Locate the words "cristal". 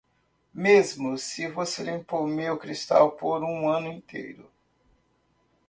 2.57-3.11